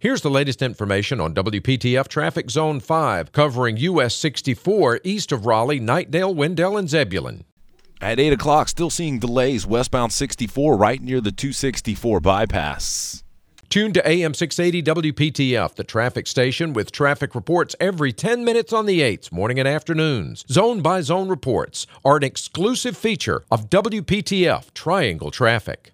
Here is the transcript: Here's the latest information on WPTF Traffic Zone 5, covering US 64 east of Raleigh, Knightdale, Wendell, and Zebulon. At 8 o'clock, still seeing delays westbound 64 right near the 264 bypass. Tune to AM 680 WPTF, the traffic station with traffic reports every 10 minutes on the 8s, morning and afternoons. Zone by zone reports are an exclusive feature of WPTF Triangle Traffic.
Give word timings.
Here's 0.00 0.20
the 0.20 0.30
latest 0.30 0.62
information 0.62 1.20
on 1.20 1.34
WPTF 1.34 2.06
Traffic 2.06 2.50
Zone 2.50 2.78
5, 2.78 3.32
covering 3.32 3.78
US 3.78 4.14
64 4.14 5.00
east 5.02 5.32
of 5.32 5.44
Raleigh, 5.44 5.80
Knightdale, 5.80 6.32
Wendell, 6.32 6.76
and 6.76 6.88
Zebulon. 6.88 7.42
At 8.00 8.20
8 8.20 8.34
o'clock, 8.34 8.68
still 8.68 8.90
seeing 8.90 9.18
delays 9.18 9.66
westbound 9.66 10.12
64 10.12 10.76
right 10.76 11.02
near 11.02 11.20
the 11.20 11.32
264 11.32 12.20
bypass. 12.20 13.24
Tune 13.70 13.92
to 13.92 14.08
AM 14.08 14.34
680 14.34 15.12
WPTF, 15.12 15.74
the 15.74 15.82
traffic 15.82 16.28
station 16.28 16.72
with 16.72 16.92
traffic 16.92 17.34
reports 17.34 17.74
every 17.80 18.12
10 18.12 18.44
minutes 18.44 18.72
on 18.72 18.86
the 18.86 19.00
8s, 19.00 19.32
morning 19.32 19.58
and 19.58 19.66
afternoons. 19.66 20.44
Zone 20.48 20.80
by 20.80 21.00
zone 21.00 21.28
reports 21.28 21.88
are 22.04 22.16
an 22.16 22.22
exclusive 22.22 22.96
feature 22.96 23.42
of 23.50 23.68
WPTF 23.68 24.72
Triangle 24.74 25.32
Traffic. 25.32 25.86